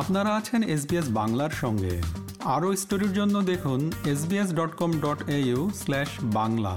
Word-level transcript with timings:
আপনারা 0.00 0.30
আছেন 0.36 0.62
এসবিএস 0.62 1.08
বাংলার 1.10 1.50
সঙ্গে। 1.50 2.02
আরও 2.44 2.76
স্টোরির 2.76 3.12
জন্য 3.12 3.42
দেখুন 3.42 3.92
SBS 4.06 4.54
dot 4.54 4.72
com 4.74 4.92
dot 5.00 5.28
au 5.28 5.70
slash 5.70 6.08
Bangla. 6.22 6.74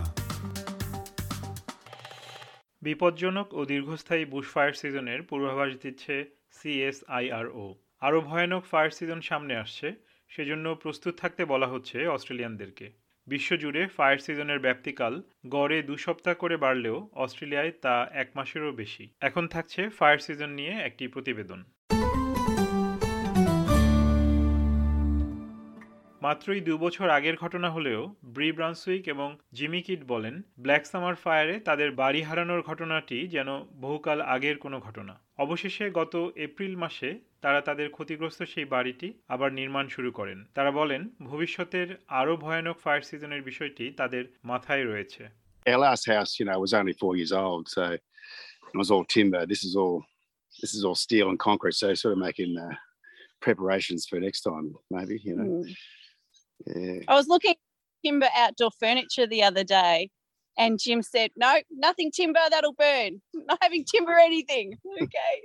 বিপজ্জনক 2.81 3.53
ও 3.53 3.65
দীর্ঘস্থায়ী 3.65 4.25
বুশফায়ার 4.25 4.73
সিজনের 4.73 5.21
পূর্বাভাস 5.21 5.71
দিচ্ছে 5.83 6.25
সিএসআইআরও 6.51 7.75
আরও 8.01 8.21
ভয়ানক 8.21 8.63
ফায়ার 8.71 8.89
সিজন 8.89 9.21
সামনে 9.21 9.55
আসছে, 9.55 9.93
সেজন্য 10.29 10.75
প্রস্তুত 10.75 11.13
থাকতে 11.17 11.45
বলা 11.45 11.67
হচ্ছে 11.67 12.07
অস্ট্রেলিয়ানদেরকে। 12.07 12.91
বিশ্বজুড়ে 13.27 13.87
ফায়ার 13.87 14.17
সিজনের 14.17 14.59
ব্যাপ্তিকাল 14.59 15.21
গড়ে 15.49 15.83
দু 15.83 15.97
সপ্তাহ 15.97 16.33
করে 16.33 16.57
বাড়লেও 16.57 17.09
অস্ট্রেলিয়ায় 17.13 17.71
তা 17.81 18.09
এক 18.13 18.29
মাসেরও 18.35 18.71
বেশি। 18.71 19.09
এখন 19.21 19.47
থাকছে 19.47 19.89
ফায়ার 19.89 20.17
সিজন 20.17 20.49
নিয়ে 20.49 20.71
একটি 20.71 21.07
প্রতিবেদন। 21.07 21.63
মাত্রই 26.23 26.61
দু 26.61 26.73
বছর 26.77 27.07
আগের 27.09 27.35
ঘটনা 27.35 27.69
হলেও 27.69 28.01
ব্রি 28.25 28.49
ব্রান্সুইক 28.51 29.03
এবং 29.07 29.29
জিমি 29.53 29.81
কিট 29.81 30.01
বলেন 30.07 30.35
ব্ল্যাক 30.59 30.83
সামার 30.85 31.15
ফায়ারে 31.15 31.55
তাদের 31.59 31.89
বাড়ি 31.91 32.21
হারানোর 32.21 32.61
ঘটনাটি 32.61 33.17
যেন 33.27 33.49
বহুকাল 33.81 34.19
আগের 34.35 34.57
কোনো 34.57 34.77
ঘটনা 34.79 35.13
অবশেষে 35.37 35.85
গত 35.99 36.13
এপ্রিল 36.47 36.73
মাসে 36.75 37.09
তারা 37.41 37.59
তাদের 37.61 37.87
ক্ষতিগ্রস্ত 37.89 38.39
সেই 38.53 38.67
বাড়িটি 38.75 39.07
আবার 39.27 39.49
নির্মাণ 39.53 39.85
শুরু 39.87 40.09
করেন 40.11 40.39
তারা 40.55 40.71
বলেন 40.71 41.01
ভবিষ্যতের 41.29 41.87
আরও 42.19 42.33
ভয়ানক 42.37 42.77
ফায়ার 42.83 43.07
সিজনের 43.09 43.41
বিষয়টি 43.49 43.85
তাদের 43.99 44.23
মাথায় 44.51 44.85
রয়েছে 44.91 45.23
Our 45.65 45.81
last 45.87 46.05
house, 46.07 46.31
you 46.39 46.45
know, 46.47 46.57
was 46.59 46.73
only 46.73 46.95
four 47.01 47.13
years 47.19 47.33
old, 47.45 47.63
so 47.75 47.81
it 48.71 48.77
was 48.81 48.89
all 48.93 49.05
timber. 49.15 49.41
This 49.45 49.61
is 49.67 49.73
all 49.81 49.97
this 50.61 50.73
is 50.77 50.81
all 50.87 50.97
steel 51.05 51.25
and 51.31 51.39
concrete. 51.49 51.75
So 51.81 51.87
sort 51.95 52.13
of 52.15 52.19
making 52.29 52.51
uh, 52.57 52.73
preparations 53.41 54.01
for 54.09 54.17
next 54.27 54.41
time, 54.49 54.65
maybe. 54.95 55.15
You 55.27 55.35
know, 55.37 55.47
Mm. 55.49 55.65
Yeah. 56.65 56.99
I 57.07 57.13
was 57.13 57.27
looking 57.27 57.51
at 57.51 57.57
timber 58.03 58.29
outdoor 58.35 58.71
furniture 58.73 59.27
the 59.27 59.43
other 59.43 59.63
day, 59.63 60.09
and 60.57 60.79
Jim 60.79 61.01
said, 61.03 61.29
"No, 61.35 61.51
nothing 61.71 62.11
timber. 62.11 62.43
That'll 62.49 62.73
burn. 62.75 63.21
Not 63.33 63.59
having 63.61 63.83
timber 63.85 64.17
anything." 64.19 64.67
Okay. 65.03 65.35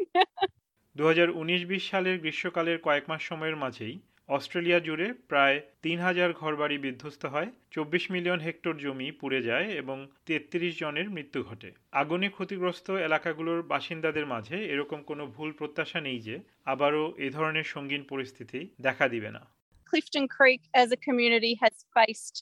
দু 0.96 1.04
হাজার 1.04 1.28
উনিশ 1.32 1.62
বিশ 1.64 1.82
সালের 1.90 2.16
গ্রীষ্মকালের 2.18 2.78
কয়েক 2.82 3.04
মাস 3.08 3.22
সময়ের 3.22 3.56
মাঝেই 3.56 3.94
Australia 4.28 4.80
জুড়ে 4.80 5.06
প্রায় 5.28 5.56
তিন 5.82 5.98
হাজার 6.00 6.30
ঘরবাড়ি 6.32 6.76
বিধ্বস্ত 6.78 7.22
হয় 7.26 7.48
চব্বিশ 7.70 8.04
মিলিয়ন 8.10 8.40
হেক্টর 8.40 8.74
জমি 8.78 9.08
পুড়ে 9.10 9.40
যায় 9.42 9.66
এবং 9.72 9.96
তেত্রিশ 10.26 10.72
জনের 10.78 11.08
মৃত্যু 11.10 11.40
ঘটে 11.42 11.70
আগুনে 11.92 12.28
ক্ষতিগ্রস্ত 12.28 12.86
এলাকাগুলোর 13.08 13.60
বাসিন্দাদের 13.62 14.26
মাঝে 14.26 14.56
এরকম 14.64 15.00
কোনো 15.02 15.24
ভুল 15.26 15.50
প্রত্যাশা 15.52 16.00
নেই 16.00 16.18
যে 16.18 16.36
আবারও 16.64 17.04
এ 17.18 17.28
ধরনের 17.30 17.66
সঙ্গীন 17.74 18.02
পরিস্থিতি 18.02 18.60
দেখা 18.80 19.06
দিবে 19.08 19.30
না 19.30 19.42
Clifton 19.88 20.26
Creek, 20.28 20.62
as 20.74 20.88
a 20.92 20.96
community, 20.98 21.52
has 21.62 21.74
faced 21.96 22.36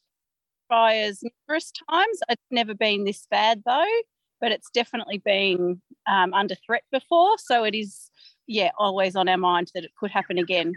fires 0.70 1.22
numerous 1.22 1.68
times. 1.88 2.18
It's 2.28 2.50
never 2.50 2.74
been 2.76 3.04
this 3.04 3.26
bad 3.30 3.62
though, 3.64 3.96
but 4.42 4.50
it's 4.52 4.70
definitely 4.70 5.18
been 5.18 5.80
um, 6.06 6.34
under 6.34 6.56
threat 6.56 6.84
before. 6.90 7.32
So 7.38 7.64
it 7.64 7.74
is, 7.74 8.10
yeah, 8.48 8.70
always 8.78 9.16
on 9.16 9.28
our 9.28 9.42
mind 9.50 9.70
that 9.74 9.84
it 9.84 9.92
could 9.98 10.10
happen 10.10 10.38
again. 10.38 10.70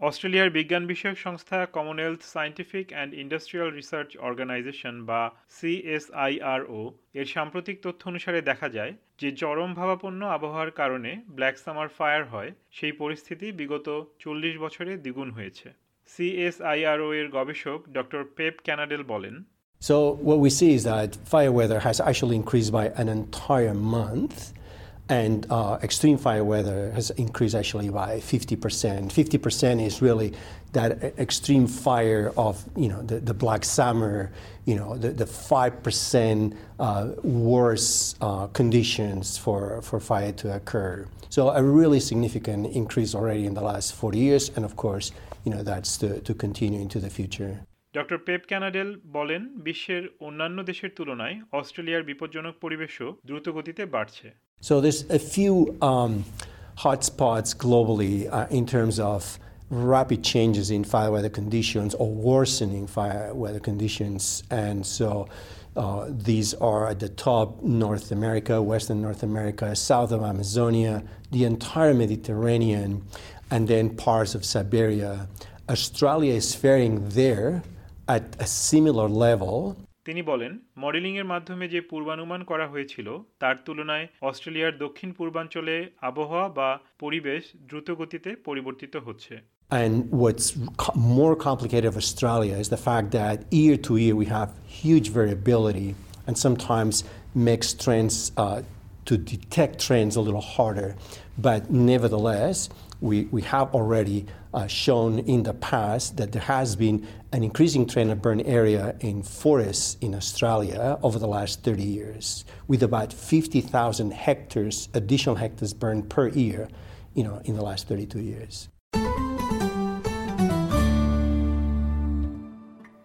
অস্ট্রেলিয়ার 0.00 0.50
বিজ্ঞান 0.58 0.84
বিষয়ক 0.92 1.18
সংস্থা 1.26 1.58
Commonwealth 1.76 2.22
Scientific 2.34 2.86
and 2.94 3.12
Industrial 3.22 3.68
Research 3.78 4.10
Organisation 4.28 4.94
বা 5.10 5.20
CSIRO 5.56 6.82
এর 7.20 7.26
সাম্প্রতিক 7.34 7.76
তথ্য 7.84 8.02
অনুসারে 8.10 8.40
দেখা 8.50 8.68
যায় 8.76 8.92
যে 9.20 9.28
চরম 9.40 9.70
ভাবাপন্ন 9.78 10.20
আবহাওয়ার 10.36 10.70
কারণে 10.80 11.10
ব্ল্যাক 11.36 11.56
সামার 11.64 11.88
ফায়ার 11.96 12.22
হয় 12.32 12.50
সেই 12.76 12.94
পরিস্থিতি 13.02 13.46
বিগত 13.60 13.88
চল্লিশ 14.22 14.54
বছরে 14.64 14.92
দ্বিগুণ 15.04 15.28
হয়েছে 15.38 15.68
সিএসআইআরও 16.15 17.07
এর 17.19 17.27
গবেষক 17.37 17.79
ডক্টর 17.97 18.21
পেপ 18.37 18.55
ক্যানাডেল 18.67 19.03
বলেন 19.13 19.35
So 19.81 19.95
what 20.29 20.39
we 20.45 20.49
see 20.59 20.71
is 20.77 20.83
that 20.83 21.09
fire 21.33 21.53
weather 21.59 21.79
has 21.79 21.97
actually 22.09 22.35
increased 22.35 22.71
by 22.79 22.85
an 23.01 23.07
entire 23.07 23.73
month, 23.73 24.35
and 25.09 25.47
uh, 25.49 25.79
extreme 25.81 26.17
fire 26.17 26.43
weather 26.43 26.91
has 26.91 27.09
increased 27.11 27.55
actually 27.55 27.89
by 27.89 28.19
50%. 28.19 29.09
50% 29.11 29.85
is 29.85 30.01
really 30.01 30.33
that 30.73 31.03
e- 31.03 31.11
extreme 31.17 31.65
fire 31.65 32.31
of 32.37 32.63
you 32.75 32.89
know 32.91 33.01
the, 33.01 33.19
the 33.19 33.33
black 33.33 33.65
summer, 33.65 34.31
you 34.65 34.75
know 34.75 34.95
the, 34.97 35.09
the 35.09 35.25
5% 35.25 36.55
uh, 36.79 37.07
worse 37.23 38.15
uh, 38.21 38.47
conditions 38.47 39.37
for, 39.37 39.81
for 39.81 39.99
fire 39.99 40.31
to 40.33 40.53
occur. 40.53 41.07
So 41.33 41.49
a 41.49 41.63
really 41.79 41.99
significant 41.99 42.61
increase 42.81 43.13
already 43.13 43.45
in 43.45 43.53
the 43.53 43.61
last 43.61 43.93
40 43.93 44.17
years, 44.17 44.51
and 44.55 44.65
of 44.65 44.75
course, 44.75 45.11
you 45.45 45.51
know 45.53 45.61
that's 45.61 45.97
to, 45.97 46.19
to 46.21 46.33
continue 46.33 46.81
into 46.81 46.99
the 46.99 47.09
future. 47.09 47.53
Doctor 47.97 48.17
Pep 48.27 48.41
Canadell 48.51 48.89
বলেন 49.17 49.41
বিশ্বের 49.67 50.03
অন্যান্য 50.27 50.57
দেশের 50.69 50.91
তুলনায় 50.97 51.35
অস্ট্রেলিয়ার 51.59 52.03
বিপজ্জনক 52.09 52.55
পরিবেশও 52.63 53.07
দ্রুত 53.27 53.45
গতিতে 53.57 53.83
বাড়ছে 53.95 54.27
So 54.61 54.73
there's 54.83 55.03
a 55.19 55.21
few 55.35 55.53
um, 55.91 56.13
hotspots 56.83 57.49
globally 57.65 58.15
uh, 58.27 58.57
in 58.59 58.65
terms 58.75 58.95
of 59.13 59.21
rapid 59.71 60.23
changes 60.23 60.67
in 60.77 60.83
fire 60.93 61.11
weather 61.15 61.33
conditions 61.41 61.91
or 62.01 62.09
worsening 62.29 62.85
fire 62.87 63.33
weather 63.43 63.63
conditions, 63.69 64.43
and 64.65 64.79
so 64.97 65.27
uh, 65.76 66.06
these 66.08 66.54
are 66.54 66.88
at 66.88 66.98
the 67.00 67.08
top: 67.08 67.62
North 67.62 68.10
America, 68.12 68.62
Western 68.62 69.02
North 69.02 69.22
America, 69.22 69.74
south 69.74 70.12
of 70.12 70.22
Amazonia, 70.22 71.02
the 71.30 71.44
entire 71.44 71.94
Mediterranean, 71.94 73.02
and 73.50 73.68
then 73.68 73.96
parts 73.96 74.34
of 74.34 74.44
Siberia. 74.44 75.28
Australia 75.68 76.34
is 76.34 76.54
faring 76.54 77.08
there 77.10 77.62
at 78.06 78.24
a 78.38 78.46
similar 78.46 79.08
level 79.08 79.76
তিনি 80.04 80.22
বলেন 80.22 80.52
মডেলিংয়ের 80.78 81.30
মাধ্যমে 81.32 81.66
যে 81.68 81.80
পূর্বানুমান 81.90 82.40
করা 82.44 82.66
হয়েছিল 82.68 83.08
তার 83.42 83.56
তুলনায় 83.66 84.06
অস্ট্রেলিয়ার 84.28 84.78
দক্ষিণ 84.78 85.10
পূর্বাঞ্চলে 85.12 85.76
আবহাওয়া 86.08 86.48
বা 86.58 86.68
পরিবেশ 86.98 87.42
দ্রুতগতিতে 87.68 88.30
পরিবর্তিত 88.48 88.94
হচ্ছে 89.06 89.34
And 89.70 90.10
what's 90.10 90.56
co- 90.76 90.92
more 90.94 91.34
complicated 91.34 91.86
of 91.86 91.96
Australia 91.96 92.56
is 92.56 92.68
the 92.68 92.76
fact 92.76 93.10
that 93.12 93.52
year 93.52 93.76
to 93.78 93.96
year 93.96 94.14
we 94.14 94.26
have 94.26 94.52
huge 94.66 95.08
variability 95.08 95.94
and 96.26 96.36
sometimes 96.38 97.04
makes 97.34 97.72
trends 97.72 98.32
uh, 98.36 98.62
to 99.06 99.18
detect 99.18 99.80
trends 99.80 100.16
a 100.16 100.20
little 100.20 100.40
harder. 100.40 100.96
But 101.36 101.70
nevertheless, 101.70 102.68
we, 103.00 103.24
we 103.24 103.42
have 103.42 103.74
already 103.74 104.26
uh, 104.54 104.66
shown 104.66 105.18
in 105.18 105.42
the 105.42 105.54
past 105.54 106.16
that 106.16 106.32
there 106.32 106.42
has 106.42 106.76
been 106.76 107.06
an 107.32 107.42
increasing 107.42 107.86
trend 107.86 108.10
of 108.10 108.22
burn 108.22 108.40
area 108.42 108.94
in 109.00 109.22
forests 109.22 109.96
in 110.00 110.14
Australia 110.14 110.98
over 111.02 111.18
the 111.18 111.26
last 111.26 111.62
30 111.62 111.82
years, 111.82 112.44
with 112.68 112.82
about 112.82 113.12
50,000 113.12 114.12
hectares, 114.12 114.88
additional 114.94 115.34
hectares 115.34 115.74
burned 115.74 116.08
per 116.08 116.28
year, 116.28 116.68
you 117.14 117.24
know, 117.24 117.42
in 117.44 117.56
the 117.56 117.62
last 117.62 117.88
32 117.88 118.20
years. 118.20 118.68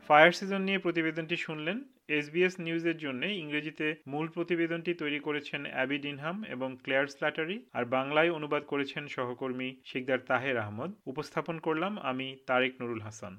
Fire 0.10 0.32
season 0.32 0.62
নিয়ে 0.62 0.78
প্রতিবেদনটি 0.78 1.38
শুনলেন। 1.38 1.78
SBS 2.08 2.60
নিউজের 2.60 2.98
জন্য 2.98 3.26
ইংরেজিতে 3.26 3.96
মূল 4.08 4.28
প্রতিবেদনটি 4.28 4.94
তৈরি 4.94 5.20
করেছেন 5.20 5.66
অ্যাবি 5.66 5.98
ডিনহাম 5.98 6.38
এবং 6.44 6.78
ক্লেয়ার 6.84 7.08
স্ল্যাটারি, 7.08 7.58
আর 7.74 7.86
বাংলায় 7.86 8.32
অনুবাদ 8.32 8.64
করেছেন 8.68 9.08
সহকর্মী 9.08 9.76
শিকদার 9.86 10.20
তাহের 10.28 10.58
আহমদ। 10.58 10.92
উপস্থাপন 11.06 11.56
করলাম 11.60 11.94
আমি 11.98 12.28
তারেক 12.48 12.74
নুরুল 12.82 13.02
হাসান। 13.02 13.34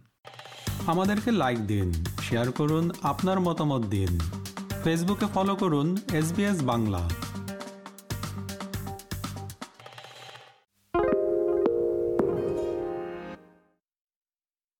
আমাদেরকে 0.86 1.30
লাইক 1.32 1.58
দিন 1.58 1.88
শেয়ার 2.22 2.52
করুন, 2.52 2.90
আপনার 3.02 3.40
মতামত 3.40 3.82
দিন। 3.86 4.12
ফেসবুকে 4.84 5.26
ফলো 5.34 5.54
করুন, 5.56 5.96
এসবিএস 6.14 6.58
বাংলা। 6.64 7.02